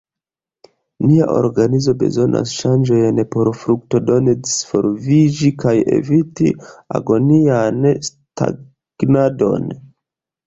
Nia 1.09 1.25
organizo 1.39 1.93
bezonas 2.03 2.53
ŝanĝojn 2.61 3.19
por 3.35 3.49
fruktodone 3.65 4.33
disvolviĝi 4.47 5.51
kaj 5.65 5.75
eviti 5.99 6.51
agonian 7.01 7.85
stagnadon. 8.09 9.69